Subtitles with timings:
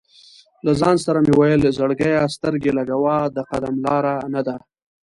[0.65, 4.55] له ځان سره مې ویل: "زړګیه سترګې لګوه، د قدم لاره نه ده".